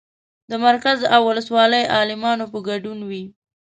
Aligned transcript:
د 0.49 0.51
مرکز 0.65 0.99
او 1.15 1.21
ولسوالۍ 1.29 1.83
عالمانو 1.95 2.45
په 2.53 2.59
ګډون 2.67 2.99
وي. 3.09 3.25